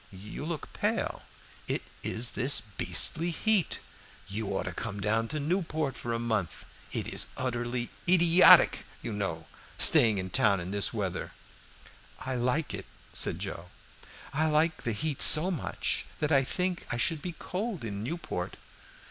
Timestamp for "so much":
15.21-16.05